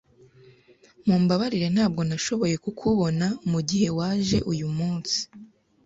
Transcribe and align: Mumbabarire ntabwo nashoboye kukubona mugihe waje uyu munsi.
Mumbabarire 1.05 1.67
ntabwo 1.75 2.01
nashoboye 2.09 2.55
kukubona 2.63 3.25
mugihe 3.51 3.87
waje 3.97 4.37
uyu 4.51 4.67
munsi. 4.77 5.19